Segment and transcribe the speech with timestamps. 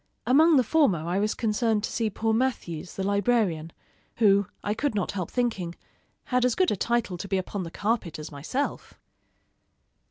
[0.25, 3.71] Among the former I was concerned to see poor Mathews, the librarian,
[4.15, 5.75] who, I could not help thinking,
[6.23, 8.95] had as good a title to be upon the carpet as myself.